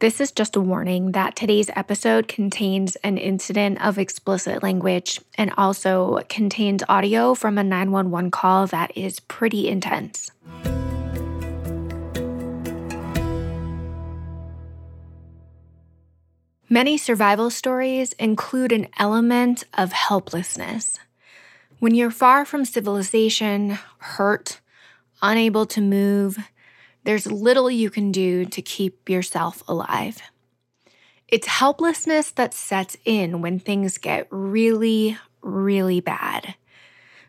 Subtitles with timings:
[0.00, 5.52] This is just a warning that today's episode contains an incident of explicit language and
[5.58, 10.30] also contains audio from a 911 call that is pretty intense.
[16.70, 20.96] Many survival stories include an element of helplessness.
[21.80, 24.60] When you're far from civilization, hurt,
[25.22, 26.38] unable to move,
[27.08, 30.20] there's little you can do to keep yourself alive.
[31.26, 36.54] It's helplessness that sets in when things get really, really bad.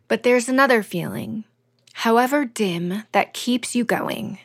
[0.09, 1.45] But there's another feeling,
[1.93, 4.39] however dim, that keeps you going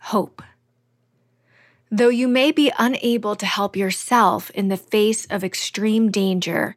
[0.00, 0.42] hope.
[1.88, 6.74] Though you may be unable to help yourself in the face of extreme danger,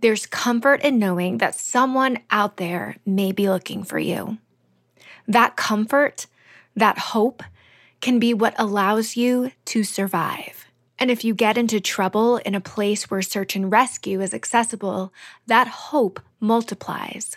[0.00, 4.38] there's comfort in knowing that someone out there may be looking for you.
[5.26, 6.26] That comfort
[6.78, 7.42] that hope
[8.00, 10.66] can be what allows you to survive.
[10.98, 15.12] And if you get into trouble in a place where search and rescue is accessible,
[15.46, 17.36] that hope multiplies.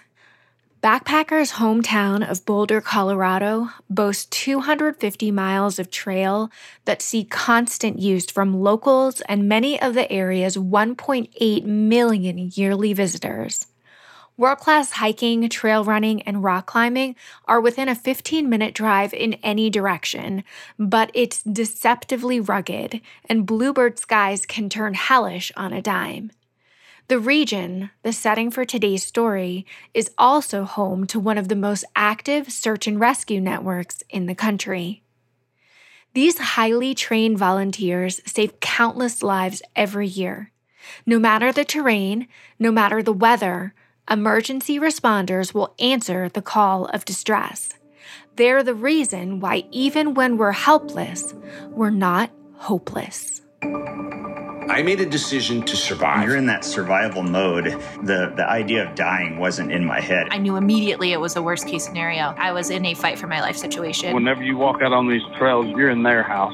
[0.81, 6.49] Backpackers' hometown of Boulder, Colorado boasts 250 miles of trail
[6.85, 13.67] that see constant use from locals and many of the area's 1.8 million yearly visitors.
[14.37, 17.15] World class hiking, trail running, and rock climbing
[17.45, 20.43] are within a 15 minute drive in any direction,
[20.79, 26.31] but it's deceptively rugged, and bluebird skies can turn hellish on a dime.
[27.07, 31.83] The region, the setting for today's story, is also home to one of the most
[31.93, 35.03] active search and rescue networks in the country.
[36.13, 40.51] These highly trained volunteers save countless lives every year.
[41.05, 43.73] No matter the terrain, no matter the weather,
[44.09, 47.69] emergency responders will answer the call of distress.
[48.35, 51.33] They're the reason why, even when we're helpless,
[51.69, 53.41] we're not hopeless.
[53.61, 56.25] I made a decision to survive.
[56.25, 57.65] You're in that survival mode.
[58.03, 60.27] The, the idea of dying wasn't in my head.
[60.31, 62.33] I knew immediately it was a worst case scenario.
[62.37, 64.13] I was in a fight for my life situation.
[64.13, 66.53] Whenever you walk out on these trails, you're in their house.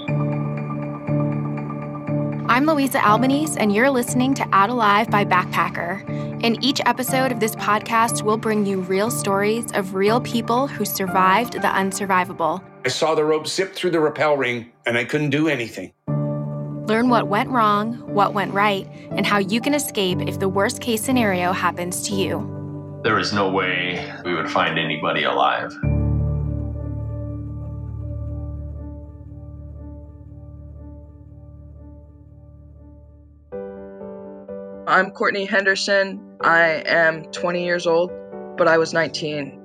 [2.57, 6.43] I'm Louisa Albanese, and you're listening to Out Alive by Backpacker.
[6.43, 10.83] In each episode of this podcast, we'll bring you real stories of real people who
[10.83, 12.63] survived the unsurvivable.
[12.83, 15.93] I saw the rope zip through the rappel ring, and I couldn't do anything.
[16.87, 20.81] Learn what went wrong, what went right, and how you can escape if the worst
[20.81, 22.39] case scenario happens to you.
[23.03, 25.71] There was no way we would find anybody alive.
[34.87, 36.17] I'm Courtney Henderson.
[36.39, 38.09] I am 20 years old,
[38.55, 39.59] but I was 19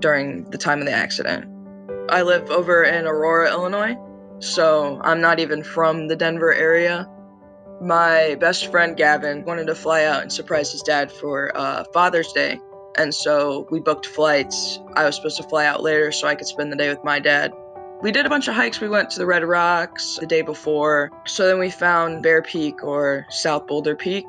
[0.00, 1.46] during the time of the accident.
[2.10, 3.96] I live over in Aurora, Illinois,
[4.38, 7.08] so I'm not even from the Denver area.
[7.80, 12.30] My best friend Gavin wanted to fly out and surprise his dad for uh, Father's
[12.34, 12.60] Day,
[12.98, 14.78] and so we booked flights.
[14.92, 17.18] I was supposed to fly out later so I could spend the day with my
[17.18, 17.54] dad.
[18.02, 18.80] We did a bunch of hikes.
[18.80, 21.10] We went to the Red Rocks the day before.
[21.26, 24.24] So then we found Bear Peak or South Boulder Peak.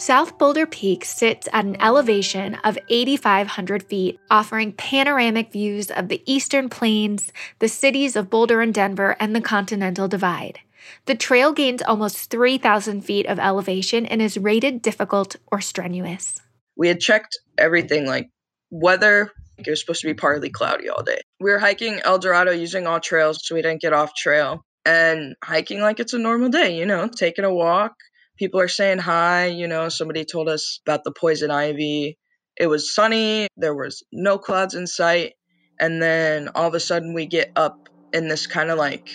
[0.00, 6.22] South Boulder Peak sits at an elevation of 8,500 feet, offering panoramic views of the
[6.24, 10.60] eastern plains, the cities of Boulder and Denver, and the Continental Divide.
[11.04, 16.40] The trail gains almost 3,000 feet of elevation and is rated difficult or strenuous.
[16.76, 18.30] We had checked everything like
[18.70, 21.20] weather, it was supposed to be partly cloudy all day.
[21.40, 26.00] We were hiking Eldorado using AllTrails so we didn't get off trail and hiking like
[26.00, 27.92] it's a normal day, you know, taking a walk,
[28.40, 29.46] people are saying hi.
[29.46, 32.18] You know, somebody told us about the poison ivy.
[32.56, 35.34] It was sunny, there was no clouds in sight.
[35.78, 39.10] And then all of a sudden, we get up in this kind of like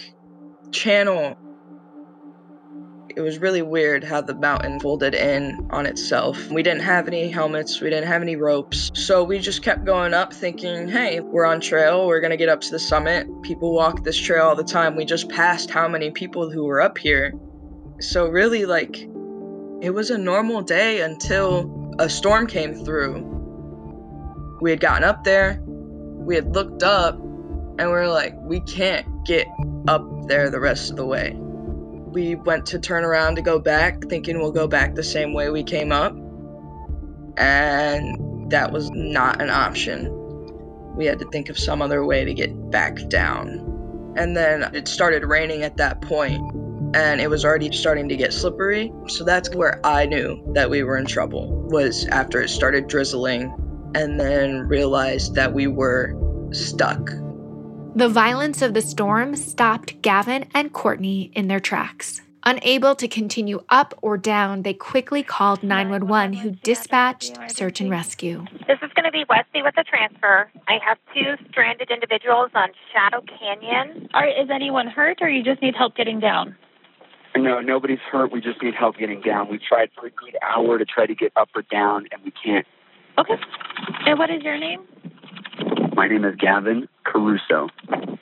[0.72, 1.36] channel.
[3.16, 6.52] It was really weird how the mountain folded in on itself.
[6.52, 8.92] We didn't have any helmets, we didn't have any ropes.
[8.94, 12.62] So we just kept going up thinking, hey, we're on trail, we're gonna get up
[12.62, 13.28] to the summit.
[13.42, 14.96] People walk this trail all the time.
[14.96, 17.34] We just passed how many people who were up here.
[18.02, 19.08] So really, like,
[19.82, 23.32] it was a normal day until a storm came through.
[24.62, 29.06] We had gotten up there, we had looked up, and we were like, we can't
[29.26, 29.48] get
[29.88, 31.34] up there the rest of the way.
[31.36, 35.50] We went to turn around to go back, thinking we'll go back the same way
[35.50, 36.16] we came up.
[37.38, 40.10] And that was not an option.
[40.96, 44.14] We had to think of some other way to get back down.
[44.16, 46.42] And then it started raining at that point
[46.94, 48.92] and it was already starting to get slippery.
[49.08, 53.54] So that's where I knew that we were in trouble was after it started drizzling
[53.96, 56.16] and then realized that we were
[56.52, 57.10] stuck.
[57.96, 62.22] The violence of the storm stopped Gavin and Courtney in their tracks.
[62.48, 68.46] Unable to continue up or down, they quickly called 911, who dispatched search and rescue.
[68.68, 70.52] This is going to be Wesley with a transfer.
[70.68, 74.10] I have two stranded individuals on Shadow Canyon.
[74.14, 76.56] Are, is anyone hurt, or you just need help getting down?
[77.38, 78.32] No, nobody's hurt.
[78.32, 79.50] We just need help getting down.
[79.50, 82.32] We tried for a good hour to try to get up or down, and we
[82.32, 82.66] can't.
[83.18, 83.36] Okay.
[84.06, 84.82] And what is your name?
[85.96, 87.70] My name is Gavin Caruso.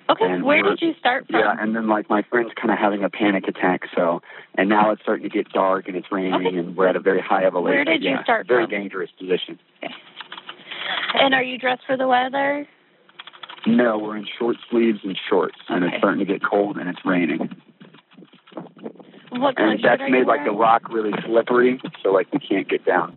[0.09, 0.25] Okay.
[0.25, 1.39] And Where did you start from?
[1.39, 3.81] Yeah, and then like my friend's kind of having a panic attack.
[3.95, 4.21] So,
[4.57, 6.57] and now it's starting to get dark and it's raining, Okay.
[6.57, 7.63] and we're at a very high elevation.
[7.63, 8.71] Where did you start Very from?
[8.71, 9.57] dangerous position.
[9.83, 9.93] Okay.
[11.15, 12.67] And are you dressed for the weather?
[13.65, 16.99] No, we're in short sleeves and shorts, and it's starting to get cold and it's
[17.05, 17.49] raining.
[19.35, 23.15] What And that's made like the rock really slippery, so like we can't get down.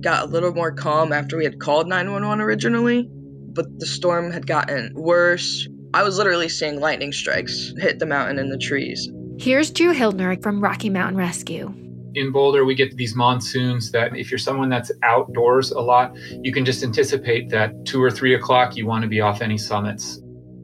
[0.00, 3.08] got a little more calm after we had called 911 originally,
[3.54, 5.66] but the storm had gotten worse.
[5.94, 9.10] I was literally seeing lightning strikes hit the mountain and the trees.
[9.38, 11.72] Here's Drew Hildner from Rocky Mountain Rescue.
[12.14, 16.52] in Boulder, we get these monsoons that if you're someone that's outdoors a lot, you
[16.52, 20.20] can just anticipate that two or three o'clock, you want to be off any summits.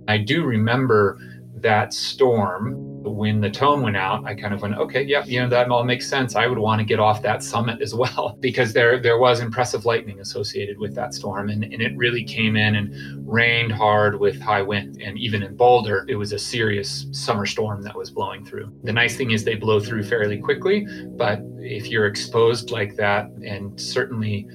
[0.08, 1.18] I do remember
[1.56, 4.24] that storm when the tone went out.
[4.24, 6.34] I kind of went, okay, yeah, you know, that all makes sense.
[6.34, 9.84] I would want to get off that summit as well because there there was impressive
[9.84, 11.48] lightning associated with that storm.
[11.48, 12.94] And, and it really came in and
[13.26, 15.00] rained hard with high wind.
[15.00, 18.72] And even in Boulder, it was a serious summer storm that was blowing through.
[18.84, 20.86] The nice thing is they blow through fairly quickly,
[21.16, 24.48] but if you're exposed like that, and certainly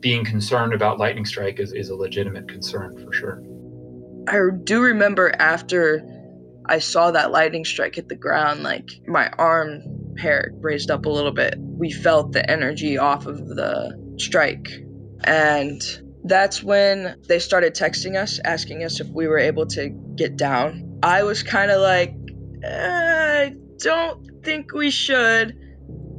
[0.00, 3.42] being concerned about lightning strike is, is a legitimate concern for sure.
[4.28, 6.02] I do remember after
[6.68, 9.82] I saw that lightning strike hit the ground, like my arm
[10.18, 11.54] hair raised up a little bit.
[11.58, 14.68] We felt the energy off of the strike.
[15.24, 15.80] And
[16.24, 20.98] that's when they started texting us, asking us if we were able to get down.
[21.02, 22.14] I was kind of like,
[22.64, 25.56] "Eh, I don't think we should.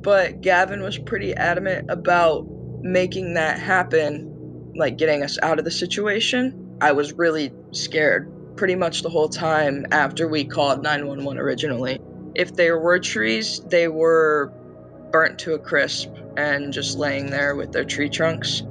[0.01, 2.45] But Gavin was pretty adamant about
[2.81, 6.77] making that happen, like getting us out of the situation.
[6.79, 11.99] I was really scared pretty much the whole time after we called 911 originally.
[12.35, 14.51] If there were trees, they were
[15.11, 18.63] burnt to a crisp and just laying there with their tree trunks.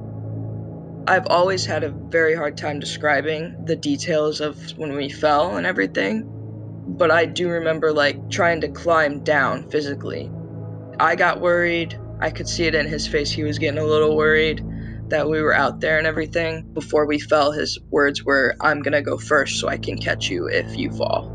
[1.09, 5.65] I've always had a very hard time describing the details of when we fell and
[5.65, 6.25] everything,
[6.89, 10.31] but I do remember like trying to climb down physically.
[10.99, 11.99] I got worried.
[12.21, 13.31] I could see it in his face.
[13.31, 14.65] He was getting a little worried
[15.09, 16.63] that we were out there and everything.
[16.73, 20.49] Before we fell, his words were, I'm gonna go first so I can catch you
[20.49, 21.33] if you fall.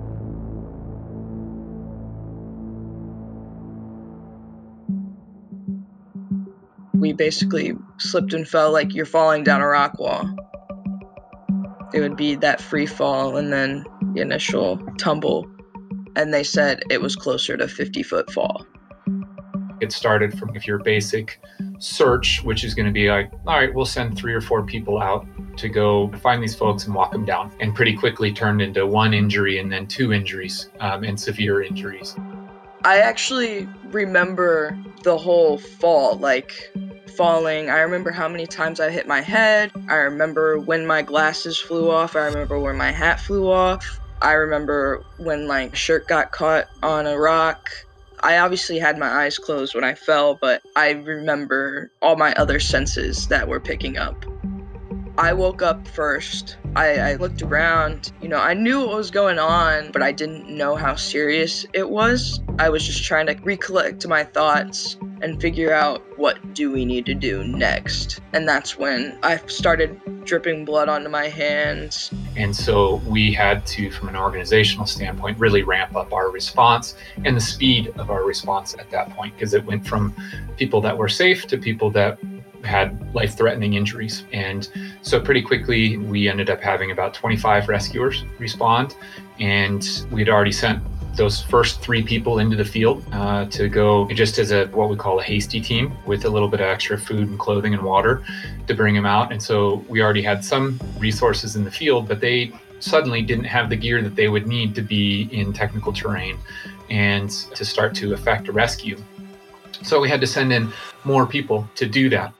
[6.93, 10.35] We basically slipped and fell like you're falling down a rock wall.
[11.93, 15.49] It would be that free fall and then the initial tumble.
[16.15, 18.65] And they said it was closer to 50 foot fall.
[19.81, 21.41] It started from if your basic
[21.79, 25.01] search, which is going to be like, all right, we'll send three or four people
[25.01, 25.25] out
[25.57, 29.13] to go find these folks and walk them down, and pretty quickly turned into one
[29.13, 32.15] injury and then two injuries um, and severe injuries.
[32.83, 36.71] I actually remember the whole fall, like
[37.15, 37.69] falling.
[37.69, 39.71] I remember how many times I hit my head.
[39.89, 42.15] I remember when my glasses flew off.
[42.15, 43.99] I remember when my hat flew off.
[44.21, 47.69] I remember when my shirt got caught on a rock.
[48.23, 52.59] I obviously had my eyes closed when I fell, but I remember all my other
[52.59, 54.25] senses that were picking up.
[55.17, 56.57] I woke up first.
[56.75, 58.11] I, I looked around.
[58.21, 61.89] You know, I knew what was going on, but I didn't know how serious it
[61.89, 62.39] was.
[62.59, 67.05] I was just trying to recollect my thoughts and figure out what do we need
[67.05, 68.21] to do next.
[68.33, 72.11] And that's when I started dripping blood onto my hands.
[72.35, 77.35] And so we had to, from an organizational standpoint, really ramp up our response and
[77.35, 80.15] the speed of our response at that point, because it went from
[80.57, 82.17] people that were safe to people that
[82.63, 84.25] had life threatening injuries.
[84.33, 84.69] And
[85.01, 88.95] so pretty quickly, we ended up having about 25 rescuers respond.
[89.39, 90.83] And we had already sent
[91.15, 94.95] those first three people into the field uh, to go just as a what we
[94.95, 98.23] call a hasty team with a little bit of extra food and clothing and water
[98.67, 99.31] to bring them out.
[99.31, 103.69] And so we already had some resources in the field, but they suddenly didn't have
[103.69, 106.37] the gear that they would need to be in technical terrain
[106.89, 108.97] and to start to effect a rescue.
[109.83, 110.71] So we had to send in
[111.03, 112.33] more people to do that.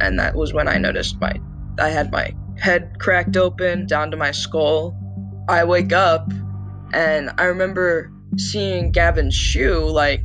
[0.00, 1.34] And that was when I noticed my
[1.78, 4.96] I had my head cracked open down to my skull.
[5.48, 6.32] I wake up
[6.92, 10.22] and I remember seeing Gavin's shoe like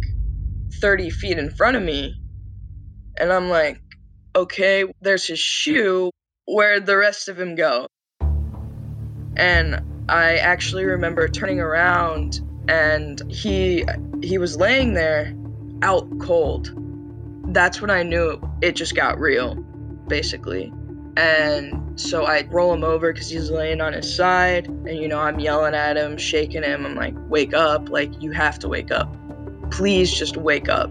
[0.80, 2.16] 30 feet in front of me.
[3.18, 3.82] And I'm like,
[4.36, 6.12] okay, there's his shoe.
[6.48, 7.88] Where'd the rest of him go?
[9.36, 13.86] And I actually remember turning around and he
[14.22, 15.34] he was laying there
[15.82, 16.72] out cold.
[17.54, 19.56] That's when I knew it just got real,
[20.08, 20.72] basically.
[21.18, 24.68] And so I roll him over because he's laying on his side.
[24.68, 26.86] And, you know, I'm yelling at him, shaking him.
[26.86, 27.90] I'm like, wake up.
[27.90, 29.14] Like, you have to wake up.
[29.72, 30.90] Please just wake up.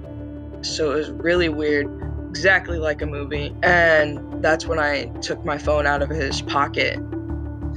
[0.60, 1.86] So it was really weird,
[2.28, 3.56] exactly like a movie.
[3.62, 6.98] And that's when I took my phone out of his pocket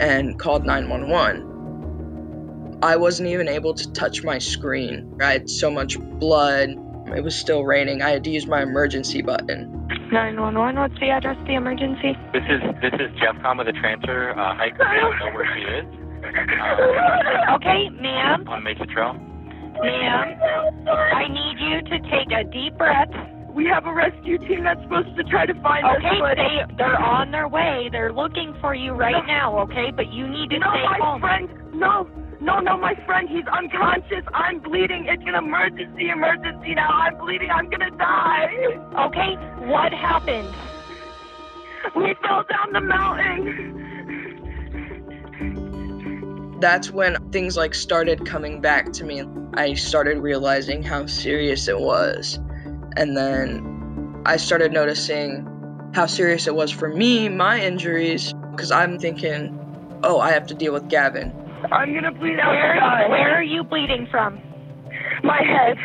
[0.01, 2.81] and called 911.
[2.83, 5.15] I wasn't even able to touch my screen.
[5.21, 6.75] I had so much blood.
[7.15, 8.01] It was still raining.
[8.01, 9.69] I had to use my emergency button.
[10.11, 12.13] 911, what's the address of the emergency?
[12.33, 14.31] This is this is Jeffcom with the transfer.
[14.37, 15.85] Uh, I don't know where she is.
[16.23, 18.47] Uh, okay, ma'am.
[18.47, 19.13] on Mesa Trail.
[19.13, 23.09] Ma'am, I need you to take a deep breath.
[23.53, 25.97] We have a rescue team that's supposed to try to find us.
[25.97, 27.89] Okay, but- they they're on their way.
[27.91, 29.59] They're looking for you right now.
[29.61, 31.21] Okay, but you need to no, stay my home.
[31.21, 31.49] friend.
[31.73, 32.09] No,
[32.41, 33.29] no, no, my friend.
[33.29, 34.23] He's unconscious.
[34.33, 35.05] I'm bleeding.
[35.07, 36.89] It's an emergency, emergency now.
[36.89, 37.49] I'm bleeding.
[37.49, 38.77] I'm gonna die.
[39.07, 39.35] Okay,
[39.65, 40.53] what happened?
[41.95, 43.79] We fell down the mountain.
[46.59, 49.23] That's when things like started coming back to me.
[49.55, 52.39] I started realizing how serious it was.
[52.95, 55.45] And then I started noticing
[55.93, 59.59] how serious it was for me, my injuries, because I'm thinking,
[60.03, 61.33] oh, I have to deal with Gavin.
[61.71, 62.51] I'm gonna bleed out.
[62.51, 64.39] Where where are you bleeding from?
[65.23, 65.77] My head.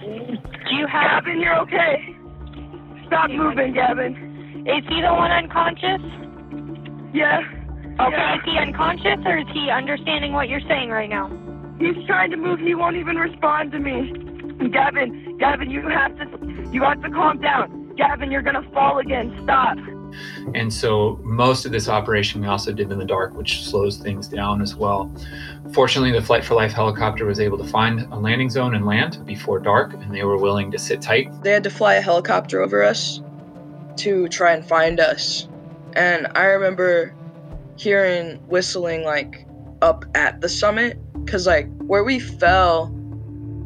[0.00, 1.24] Do you have?
[1.24, 2.16] Gavin, you're okay.
[3.06, 4.64] Stop moving, Gavin.
[4.66, 6.02] Is he the one unconscious?
[7.14, 7.40] Yeah.
[8.00, 8.36] Okay, Yeah.
[8.36, 11.30] is he unconscious or is he understanding what you're saying right now?
[11.80, 12.60] He's trying to move.
[12.60, 14.12] He won't even respond to me.
[14.70, 16.24] Gavin, Gavin, you have to,
[16.72, 17.94] you have to calm down.
[17.96, 19.38] Gavin, you're gonna fall again.
[19.44, 19.76] Stop.
[20.54, 24.28] And so most of this operation we also did in the dark, which slows things
[24.28, 25.10] down as well.
[25.72, 29.24] Fortunately, the Flight for Life helicopter was able to find a landing zone and land
[29.26, 31.30] before dark, and they were willing to sit tight.
[31.42, 33.20] They had to fly a helicopter over us
[33.98, 35.48] to try and find us.
[35.94, 37.14] And I remember
[37.76, 39.46] hearing whistling like
[39.82, 42.90] up at the summit because like where we fell,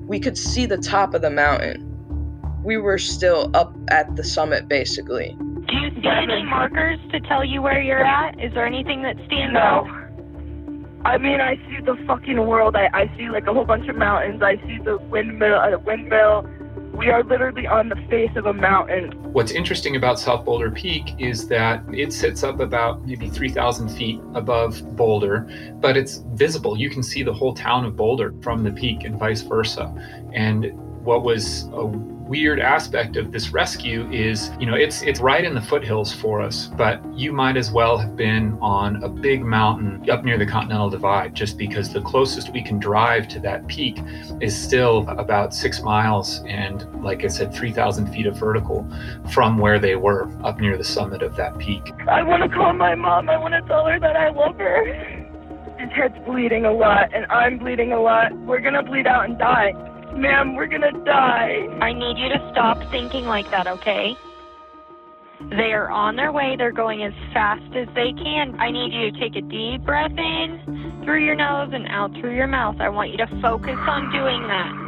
[0.06, 1.88] we could see the top of the mountain.
[2.62, 5.36] We were still up at the summit basically.
[5.72, 8.38] Do you see any markers to tell you where you're at?
[8.38, 9.58] Is there anything that stands No.
[9.60, 9.86] out?
[11.04, 12.76] I mean, I see the fucking world.
[12.76, 14.42] I, I see like a whole bunch of mountains.
[14.42, 15.54] I see the windmill.
[15.58, 16.46] Uh, windmill.
[16.94, 19.12] We are literally on the face of a mountain.
[19.32, 24.20] What's interesting about South Boulder Peak is that it sits up about maybe 3,000 feet
[24.34, 25.48] above Boulder,
[25.80, 26.76] but it's visible.
[26.76, 29.92] You can see the whole town of Boulder from the peak and vice versa.
[30.34, 30.70] And
[31.04, 35.54] what was a weird aspect of this rescue is, you know, it's it's right in
[35.54, 40.08] the foothills for us, but you might as well have been on a big mountain
[40.08, 43.98] up near the Continental Divide, just because the closest we can drive to that peak
[44.40, 48.86] is still about six miles and, like I said, 3,000 feet of vertical
[49.30, 51.92] from where they were up near the summit of that peak.
[52.08, 53.28] I want to call my mom.
[53.28, 54.84] I want to tell her that I love her.
[55.78, 58.32] His head's bleeding a lot, and I'm bleeding a lot.
[58.46, 59.74] We're gonna bleed out and die.
[60.14, 61.66] Ma'am, we're gonna die.
[61.80, 64.16] I need you to stop thinking like that, okay?
[65.50, 66.54] They are on their way.
[66.56, 68.58] They're going as fast as they can.
[68.60, 72.34] I need you to take a deep breath in through your nose and out through
[72.34, 72.76] your mouth.
[72.80, 74.82] I want you to focus on doing that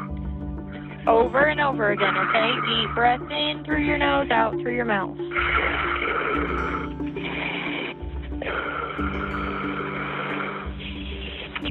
[1.06, 2.50] over and over again, okay?
[2.66, 5.18] Deep breath in through your nose, out through your mouth.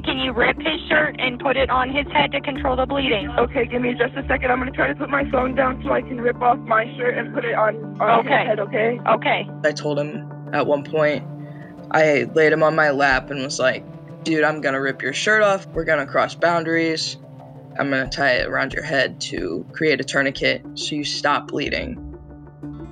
[0.04, 3.30] Can you rip his shirt and put it on his head to control the bleeding?
[3.38, 4.50] Okay, give me just a second.
[4.50, 7.16] I'm gonna try to put my phone down so I can rip off my shirt
[7.16, 8.38] and put it on, on Okay.
[8.38, 9.00] his head, okay?
[9.08, 9.48] Okay.
[9.64, 11.24] I told him at one point,
[11.90, 13.82] I laid him on my lap and was like,
[14.24, 15.66] dude, I'm gonna rip your shirt off.
[15.68, 17.16] We're gonna cross boundaries.
[17.78, 21.96] I'm gonna tie it around your head to create a tourniquet so you stop bleeding.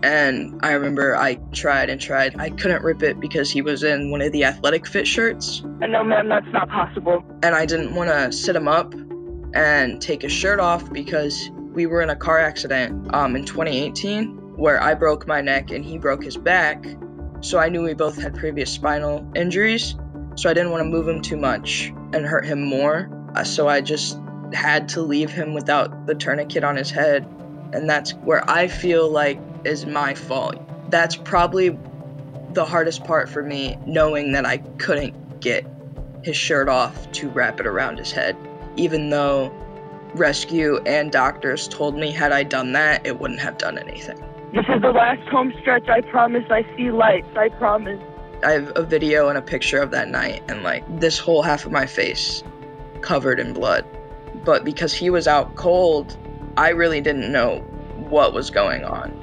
[0.03, 2.39] And I remember I tried and tried.
[2.39, 5.63] I couldn't rip it because he was in one of the athletic fit shirts.
[5.81, 7.25] No, ma'am, that's not possible.
[7.43, 8.95] And I didn't want to sit him up
[9.55, 14.39] and take his shirt off because we were in a car accident um, in 2018
[14.57, 16.85] where I broke my neck and he broke his back.
[17.41, 19.95] So I knew we both had previous spinal injuries.
[20.37, 23.11] So I didn't want to move him too much and hurt him more.
[23.35, 24.19] Uh, so I just
[24.53, 27.27] had to leave him without the tourniquet on his head.
[27.73, 30.57] And that's where I feel like is my fault.
[30.91, 31.79] That's probably
[32.53, 35.67] the hardest part for me, knowing that I couldn't get
[36.23, 38.37] his shirt off to wrap it around his head.
[38.77, 39.53] Even though
[40.15, 44.19] rescue and doctors told me had I done that, it wouldn't have done anything.
[44.53, 45.89] This is the last home stretch.
[45.89, 47.29] I promise I see lights.
[47.37, 48.01] I promise.
[48.45, 51.65] I have a video and a picture of that night, and like this whole half
[51.65, 52.43] of my face
[53.01, 53.87] covered in blood.
[54.45, 56.17] But because he was out cold,
[56.57, 57.61] I really didn't know
[58.11, 59.22] what was going on.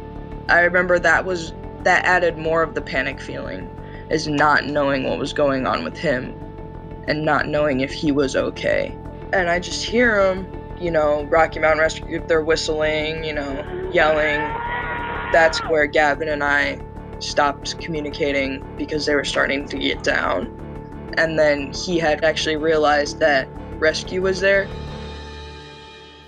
[0.50, 1.53] I remember that was
[1.84, 3.70] that added more of the panic feeling
[4.10, 6.34] is not knowing what was going on with him
[7.08, 8.96] and not knowing if he was okay.
[9.32, 10.48] And I just hear him,
[10.79, 14.39] you know, Rocky Mountain Rescue Group, they're whistling, you know, yelling.
[15.32, 16.79] That's where Gavin and I
[17.20, 20.48] stopped communicating because they were starting to get down.
[21.18, 24.68] And then he had actually realized that rescue was there.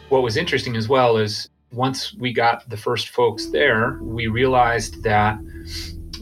[0.10, 5.04] What was interesting as well is once we got the first folks there, we realized
[5.04, 5.40] that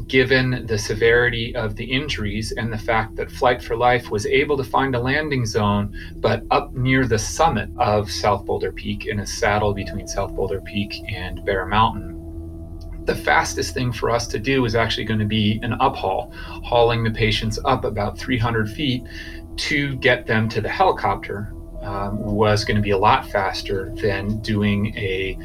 [0.08, 4.58] given the severity of the injuries and the fact that Flight for Life was able
[4.58, 9.20] to find a landing zone, but up near the summit of South Boulder Peak in
[9.20, 12.16] a saddle between South Boulder Peak and Bear Mountain,
[13.06, 17.04] the fastest thing for us to do is actually going to be an uphaul, hauling
[17.04, 19.04] the patients up about 300 feet
[19.58, 21.54] to get them to the helicopter.
[21.90, 25.36] Um, was going to be a lot faster than doing a,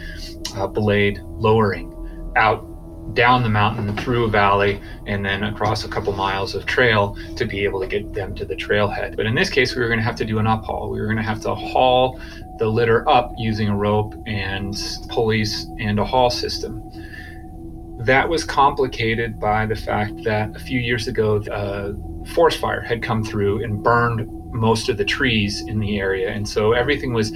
[0.56, 1.90] a blade lowering
[2.36, 7.16] out down the mountain through a valley and then across a couple miles of trail
[7.36, 9.16] to be able to get them to the trailhead.
[9.16, 10.90] But in this case, we were going to have to do an uphaul.
[10.90, 12.20] We were going to have to haul
[12.58, 14.76] the litter up using a rope and
[15.08, 16.82] pulleys and a haul system.
[18.00, 21.94] That was complicated by the fact that a few years ago, a
[22.34, 26.30] forest fire had come through and burned most of the trees in the area.
[26.30, 27.32] And so everything was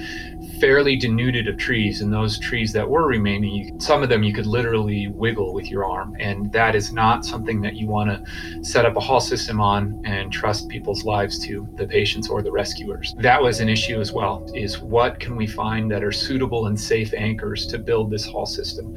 [0.59, 2.01] fairly denuded of trees.
[2.01, 5.85] And those trees that were remaining, some of them you could literally wiggle with your
[5.85, 6.15] arm.
[6.19, 10.01] And that is not something that you want to set up a haul system on
[10.05, 13.15] and trust people's lives to, the patients or the rescuers.
[13.19, 16.79] That was an issue as well, is what can we find that are suitable and
[16.79, 18.95] safe anchors to build this haul system?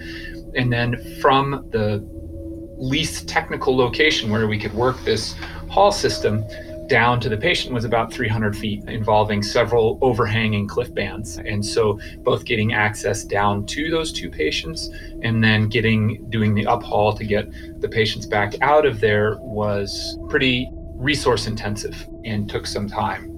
[0.54, 2.06] And then from the
[2.76, 5.34] least technical location where we could work this
[5.68, 6.44] haul system,
[6.92, 11.38] down to the patient was about 300 feet, involving several overhanging cliff bands.
[11.38, 14.90] And so, both getting access down to those two patients
[15.22, 17.50] and then getting doing the uphaul to get
[17.80, 23.30] the patients back out of there was pretty resource intensive and took some time.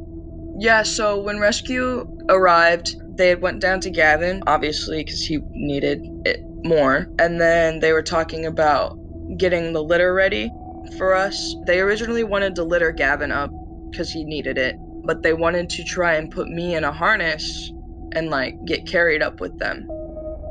[0.58, 6.42] Yeah, so when rescue arrived, they went down to Gavin, obviously, because he needed it
[6.64, 7.08] more.
[7.20, 8.98] And then they were talking about
[9.38, 10.50] getting the litter ready
[10.96, 11.54] for us.
[11.66, 13.50] They originally wanted to litter Gavin up
[13.90, 17.72] because he needed it, but they wanted to try and put me in a harness
[18.12, 19.88] and like get carried up with them.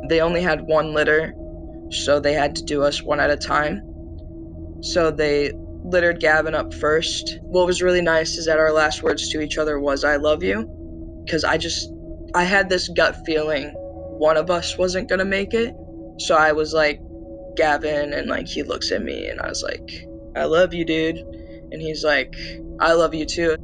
[0.09, 1.33] They only had one litter,
[1.91, 3.81] so they had to do us one at a time.
[4.81, 5.53] So they
[5.83, 7.39] littered Gavin up first.
[7.41, 10.43] What was really nice is that our last words to each other was I love
[10.43, 10.69] you
[11.25, 11.89] because I just
[12.35, 13.73] I had this gut feeling
[14.17, 15.75] one of us wasn't going to make it.
[16.19, 17.01] So I was like
[17.55, 21.17] Gavin and like he looks at me and I was like I love you, dude.
[21.17, 22.35] And he's like,
[22.79, 23.55] I love you too.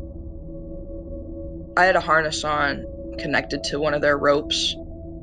[1.78, 2.86] I had a harness on
[3.20, 4.76] connected to one of their ropes,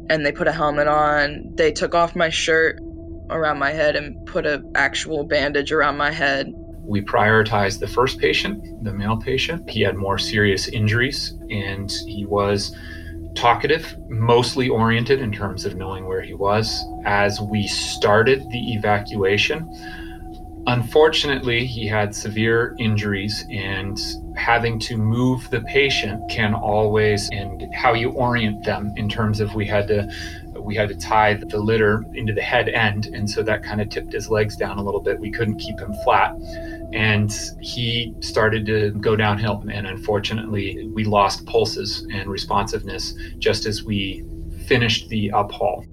[0.08, 1.50] and they put a helmet on.
[1.54, 2.80] They took off my shirt
[3.30, 6.52] around my head and put an actual bandage around my head.
[6.82, 9.68] We prioritized the first patient, the male patient.
[9.68, 12.76] He had more serious injuries and he was
[13.34, 16.84] talkative, mostly oriented in terms of knowing where he was.
[17.04, 19.68] As we started the evacuation,
[20.68, 24.00] Unfortunately, he had severe injuries, and
[24.36, 29.54] having to move the patient can always and how you orient them in terms of
[29.54, 30.08] we had to
[30.58, 33.88] we had to tie the litter into the head end, and so that kind of
[33.88, 35.20] tipped his legs down a little bit.
[35.20, 36.34] We couldn't keep him flat,
[36.92, 39.64] and he started to go downhill.
[39.70, 44.24] And unfortunately, we lost pulses and responsiveness just as we
[44.66, 45.86] finished the uphaul.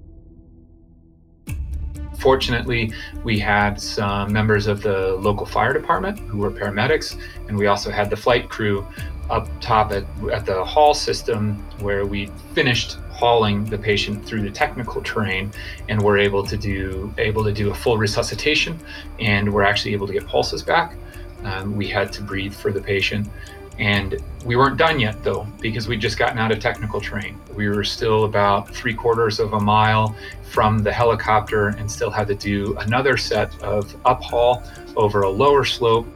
[2.18, 7.66] Fortunately, we had some members of the local fire department who were paramedics, and we
[7.66, 8.86] also had the flight crew
[9.30, 14.50] up top at, at the haul system where we finished hauling the patient through the
[14.50, 15.50] technical terrain
[15.88, 18.78] and we're able to do able to do a full resuscitation
[19.20, 20.96] and we're actually able to get pulses back.
[21.44, 23.28] Um, we had to breathe for the patient
[23.78, 27.38] and we weren't done yet, though, because we'd just gotten out of technical terrain.
[27.54, 32.28] We were still about three quarters of a mile from the helicopter and still had
[32.28, 34.62] to do another set of uphaul
[34.96, 36.06] over a lower slope.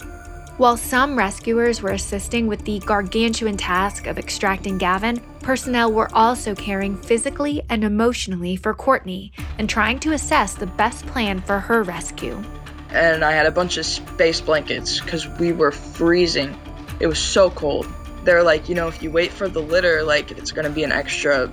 [0.58, 6.54] While some rescuers were assisting with the gargantuan task of extracting Gavin, personnel were also
[6.54, 11.84] caring physically and emotionally for Courtney and trying to assess the best plan for her
[11.84, 12.42] rescue.
[12.90, 16.58] And I had a bunch of space blankets because we were freezing
[17.00, 17.86] it was so cold.
[18.24, 20.92] They're like, you know, if you wait for the litter, like it's gonna be an
[20.92, 21.50] extra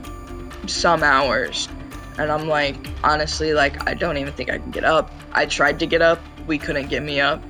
[0.67, 1.69] some hours.
[2.17, 5.11] And I'm like, honestly, like I don't even think I can get up.
[5.33, 7.41] I tried to get up, we couldn't get me up.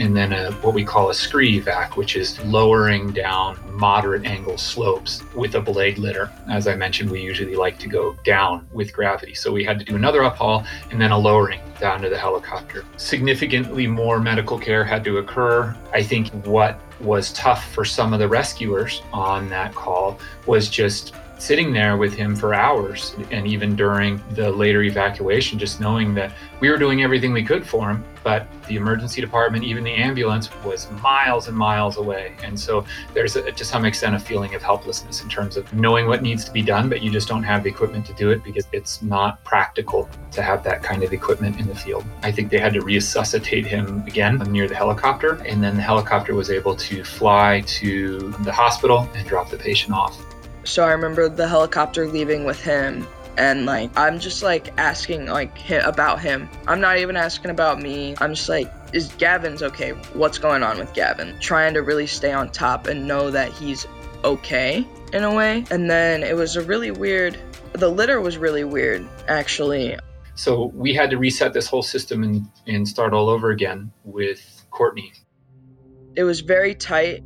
[0.00, 4.58] And then a, what we call a scree vac, which is lowering down moderate angle
[4.58, 6.30] slopes with a blade litter.
[6.48, 9.34] As I mentioned, we usually like to go down with gravity.
[9.34, 12.84] So we had to do another uphaul and then a lowering down to the helicopter.
[12.96, 15.76] Significantly more medical care had to occur.
[15.92, 21.14] I think what was tough for some of the rescuers on that call was just
[21.38, 26.32] sitting there with him for hours and even during the later evacuation just knowing that
[26.60, 30.50] we were doing everything we could for him but the emergency department even the ambulance
[30.62, 32.34] was miles and miles away.
[32.42, 36.06] And so there's a, to some extent a feeling of helplessness in terms of knowing
[36.06, 38.44] what needs to be done but you just don't have the equipment to do it
[38.44, 42.04] because it's not practical to have that kind of equipment in the field.
[42.22, 46.34] I think they had to resuscitate him again near the helicopter and then the helicopter
[46.34, 50.27] was able to fly to the hospital and drop the patient off
[50.68, 53.06] so I remember the helicopter leaving with him
[53.38, 56.48] and like I'm just like asking like hi- about him.
[56.66, 58.14] I'm not even asking about me.
[58.20, 59.90] I'm just like is Gavin's okay?
[60.12, 61.38] What's going on with Gavin?
[61.40, 63.86] Trying to really stay on top and know that he's
[64.24, 65.64] okay in a way.
[65.70, 67.38] And then it was a really weird
[67.72, 69.96] the litter was really weird actually.
[70.34, 74.64] So we had to reset this whole system and, and start all over again with
[74.70, 75.12] Courtney.
[76.14, 77.22] It was very tight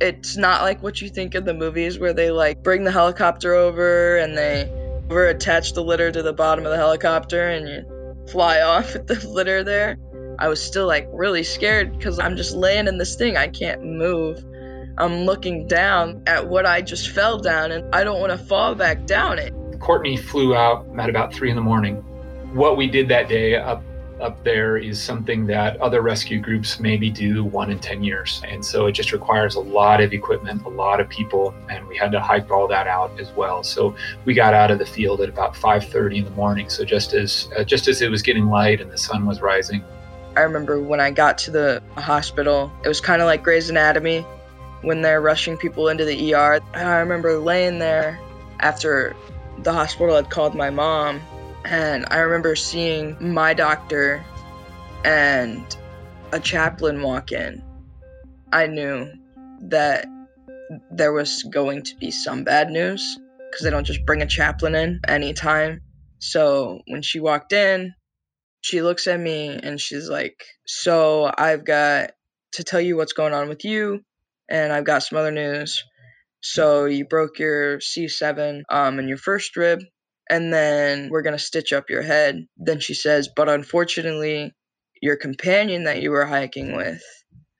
[0.00, 3.54] it's not like what you think in the movies where they like bring the helicopter
[3.54, 4.68] over and they
[5.10, 9.06] over attach the litter to the bottom of the helicopter and you fly off with
[9.06, 9.96] the litter there.
[10.38, 13.36] I was still like really scared because I'm just laying in this thing.
[13.36, 14.42] I can't move.
[14.96, 18.74] I'm looking down at what I just fell down and I don't want to fall
[18.74, 19.54] back down it.
[19.80, 21.96] Courtney flew out at about three in the morning.
[22.54, 23.82] What we did that day up
[24.20, 28.42] up there is something that other rescue groups maybe do one in 10 years.
[28.46, 31.96] And so it just requires a lot of equipment, a lot of people, and we
[31.96, 33.62] had to hike all that out as well.
[33.62, 36.68] So we got out of the field at about 5:30 in the morning.
[36.68, 39.82] So just as uh, just as it was getting light and the sun was rising.
[40.36, 44.24] I remember when I got to the hospital, it was kind of like Grey's Anatomy
[44.82, 46.60] when they're rushing people into the ER.
[46.74, 48.20] I remember laying there
[48.60, 49.16] after
[49.58, 51.20] the hospital had called my mom
[51.64, 54.24] and I remember seeing my doctor
[55.04, 55.76] and
[56.32, 57.62] a chaplain walk in.
[58.52, 59.12] I knew
[59.62, 60.06] that
[60.90, 63.18] there was going to be some bad news
[63.50, 65.80] because they don't just bring a chaplain in anytime.
[66.18, 67.94] So when she walked in,
[68.60, 72.12] she looks at me and she's like, So I've got
[72.52, 74.00] to tell you what's going on with you,
[74.48, 75.82] and I've got some other news.
[76.42, 79.80] So you broke your C7 um, in your first rib,
[80.30, 82.46] and then we're going to stitch up your head.
[82.56, 84.54] Then she says, But unfortunately,
[85.02, 87.02] your companion that you were hiking with,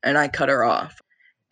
[0.05, 0.95] and I cut her off.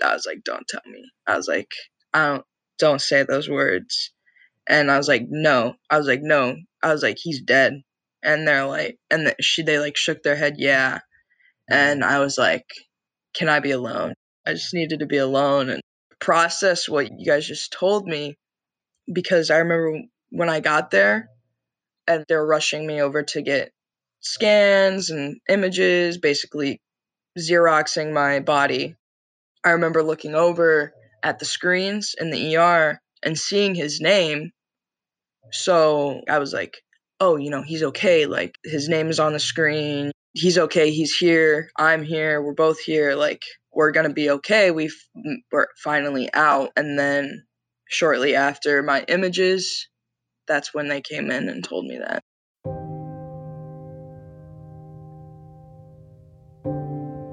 [0.03, 1.03] I was like, Don't tell me.
[1.27, 1.73] I was like,
[2.15, 2.45] I don't,
[2.79, 4.13] don't say those words.
[4.69, 5.75] And I was like, No.
[5.91, 6.57] I was like, No.
[6.83, 7.83] I was like, He's dead.
[8.23, 11.01] And they're like, and the, she, they like shook their head, Yeah.
[11.69, 12.65] And I was like,
[13.35, 14.15] Can I be alone?
[14.47, 15.83] I just needed to be alone and
[16.21, 18.37] process what you guys just told me
[19.13, 21.29] because I remember when I got there
[22.07, 23.73] and they're rushing me over to get
[24.21, 26.81] scans and images, basically
[27.39, 28.97] Xeroxing my body.
[29.65, 34.51] I remember looking over at the screens in the ER and seeing his name.
[35.53, 36.79] So I was like,
[37.21, 38.27] oh, you know, he's okay.
[38.27, 40.13] Like his name is on the screen.
[40.33, 40.91] He's okay.
[40.91, 41.71] He's here.
[41.77, 42.43] I'm here.
[42.43, 43.15] We're both here.
[43.15, 44.71] Like we're going to be okay.
[44.71, 44.91] we
[45.53, 46.71] we're finally out.
[46.77, 47.45] And then
[47.89, 49.89] shortly after my images
[50.49, 52.23] that's when they came in and told me that.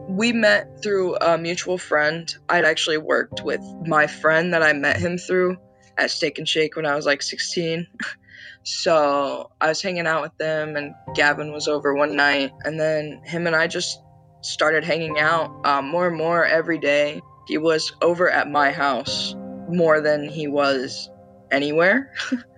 [0.09, 2.33] We met through a mutual friend.
[2.47, 5.57] I'd actually worked with my friend that I met him through
[5.97, 7.87] at Steak and Shake when I was like 16.
[8.63, 13.21] so I was hanging out with them, and Gavin was over one night, and then
[13.25, 13.99] him and I just
[14.41, 17.21] started hanging out um, more and more every day.
[17.47, 19.35] He was over at my house
[19.69, 21.09] more than he was
[21.51, 22.13] anywhere.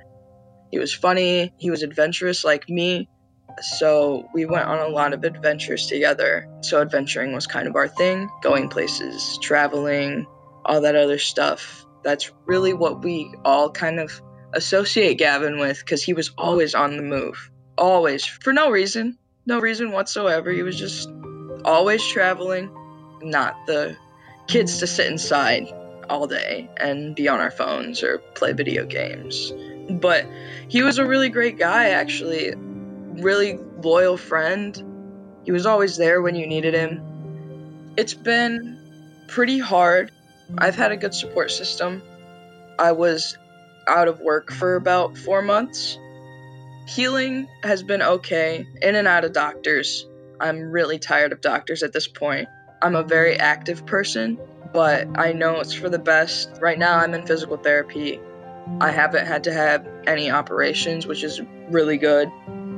[0.71, 3.07] He was funny, he was adventurous like me.
[3.77, 6.47] So we went on a lot of adventures together.
[6.61, 10.27] So adventuring was kind of our thing, going places, traveling,
[10.65, 11.85] all that other stuff.
[12.03, 14.21] That's really what we all kind of
[14.53, 17.51] associate Gavin with because he was always on the move.
[17.77, 18.25] Always.
[18.25, 19.17] For no reason.
[19.45, 20.51] No reason whatsoever.
[20.51, 21.09] He was just
[21.65, 22.69] always traveling,
[23.21, 23.95] not the
[24.47, 25.67] kids to sit inside
[26.09, 29.51] all day and be on our phones or play video games.
[29.89, 30.25] But
[30.67, 32.53] he was a really great guy, actually.
[32.55, 34.83] Really loyal friend.
[35.45, 37.93] He was always there when you needed him.
[37.97, 38.77] It's been
[39.27, 40.11] pretty hard.
[40.57, 42.01] I've had a good support system.
[42.79, 43.37] I was
[43.87, 45.97] out of work for about four months.
[46.87, 50.07] Healing has been okay, in and out of doctors.
[50.39, 52.47] I'm really tired of doctors at this point.
[52.81, 54.37] I'm a very active person,
[54.73, 56.49] but I know it's for the best.
[56.61, 58.19] Right now, I'm in physical therapy.
[58.79, 62.31] I haven't had to have any operations, which is really good.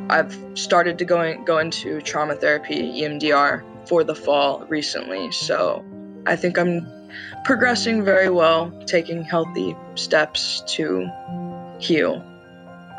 [0.10, 5.32] I've started to go, in, go into trauma therapy, EMDR, for the fall recently.
[5.32, 5.84] So
[6.25, 6.88] I think I'm
[7.45, 11.10] progressing very well, taking healthy steps to
[11.80, 12.23] heal.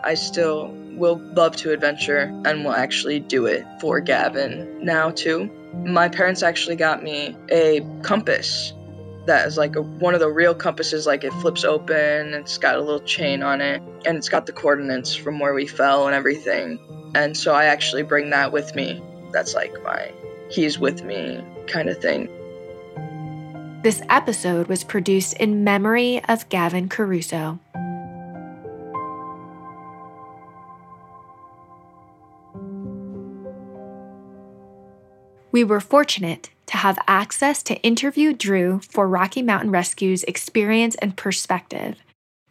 [0.04, 5.50] I still will love to adventure and will actually do it for Gavin now, too.
[5.86, 8.72] My parents actually got me a compass
[9.26, 12.76] that is like a, one of the real compasses like it flips open it's got
[12.76, 16.14] a little chain on it and it's got the coordinates from where we fell and
[16.14, 16.78] everything.
[17.14, 19.02] And so i actually bring that with me.
[19.32, 20.12] That's like my
[20.50, 22.28] he's with me kind of thing.
[23.82, 27.58] This episode was produced in memory of gavin caruso
[35.52, 41.16] We were fortunate to have access to interview Drew for Rocky Mountain Rescue's experience and
[41.16, 41.96] perspective.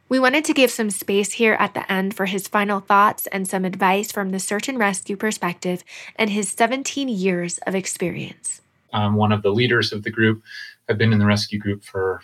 [0.09, 3.47] We wanted to give some space here at the end for his final thoughts and
[3.47, 5.85] some advice from the search and rescue perspective
[6.17, 8.59] and his 17 years of experience.
[8.91, 10.43] I'm one of the leaders of the group.
[10.89, 12.21] I've been in the rescue group for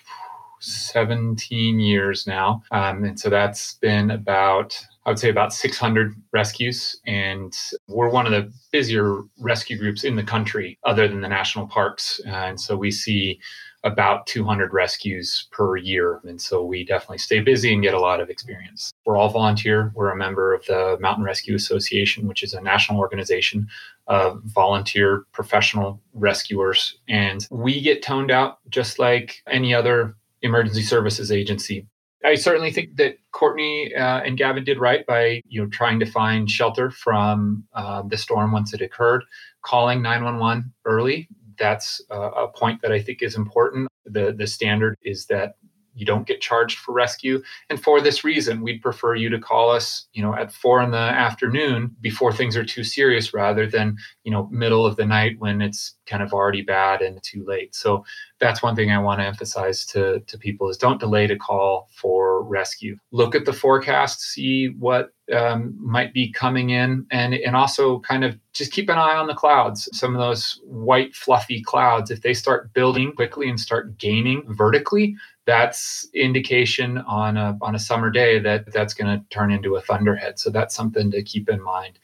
[0.60, 2.64] 17 years now.
[2.72, 7.56] Um, and so that's been about I would say about 600 rescues, and
[7.88, 12.20] we're one of the busier rescue groups in the country, other than the national parks.
[12.26, 13.40] Uh, and so we see
[13.84, 16.20] about 200 rescues per year.
[16.24, 18.92] And so we definitely stay busy and get a lot of experience.
[19.06, 19.92] We're all volunteer.
[19.94, 23.68] We're a member of the Mountain Rescue Association, which is a national organization
[24.08, 26.98] of volunteer professional rescuers.
[27.08, 31.86] And we get toned out just like any other emergency services agency.
[32.26, 36.06] I certainly think that Courtney uh, and Gavin did right by you know trying to
[36.06, 39.24] find shelter from uh, the storm once it occurred,
[39.62, 41.28] calling 911 early.
[41.58, 43.88] That's uh, a point that I think is important.
[44.06, 45.56] The the standard is that
[45.96, 47.42] you don't get charged for rescue.
[47.70, 50.92] And for this reason we'd prefer you to call us you know at four in
[50.92, 55.36] the afternoon before things are too serious rather than you know middle of the night
[55.40, 57.74] when it's kind of already bad and too late.
[57.74, 58.04] So
[58.40, 61.90] that's one thing i want to emphasize to, to people is don't delay to call
[61.96, 62.98] for rescue.
[63.12, 68.24] Look at the forecast see what um, might be coming in and and also kind
[68.24, 72.22] of just keep an eye on the clouds some of those white fluffy clouds if
[72.22, 78.10] they start building quickly and start gaining vertically that's indication on a on a summer
[78.10, 80.40] day that that's going to turn into a thunderhead.
[80.40, 82.00] So that's something to keep in mind.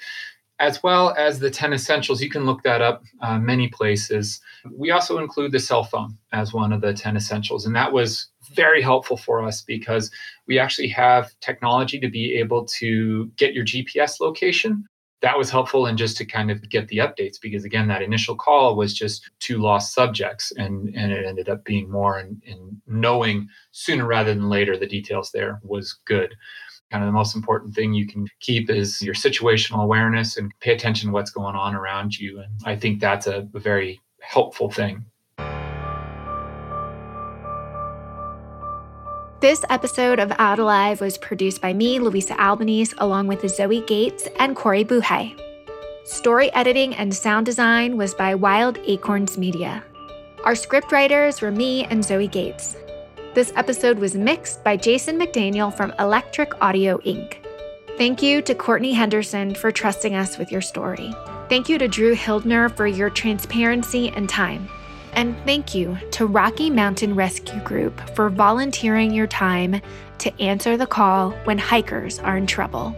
[0.62, 4.40] As well as the 10 essentials, you can look that up uh, many places.
[4.72, 7.66] We also include the cell phone as one of the 10 essentials.
[7.66, 10.12] And that was very helpful for us because
[10.48, 14.86] we actually have technology to be able to get your GPS location
[15.22, 18.36] that was helpful and just to kind of get the updates because again that initial
[18.36, 22.82] call was just two lost subjects and and it ended up being more and, and
[22.88, 26.36] knowing sooner rather than later the details there was good
[26.92, 30.74] kind of the most important thing you can keep is your situational awareness and pay
[30.74, 34.70] attention to what's going on around you and i think that's a, a very helpful
[34.70, 35.06] thing
[39.42, 44.28] This episode of Out Alive was produced by me, Louisa Albanese, along with Zoe Gates
[44.38, 45.36] and Corey Buhay.
[46.04, 49.84] Story editing and sound design was by Wild Acorns Media.
[50.44, 52.76] Our scriptwriters were me and Zoe Gates.
[53.34, 57.38] This episode was mixed by Jason McDaniel from Electric Audio Inc.
[57.98, 61.16] Thank you to Courtney Henderson for trusting us with your story.
[61.48, 64.68] Thank you to Drew Hildner for your transparency and time.
[65.14, 69.82] And thank you to Rocky Mountain Rescue Group for volunteering your time
[70.18, 72.94] to answer the call when hikers are in trouble.